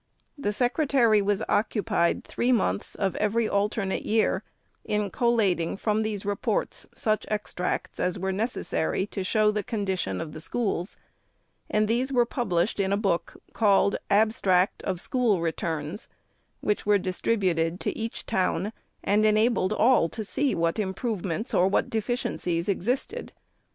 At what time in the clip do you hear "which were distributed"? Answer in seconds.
16.61-17.79